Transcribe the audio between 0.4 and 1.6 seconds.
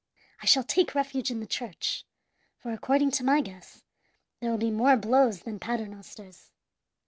I shall take refuge in the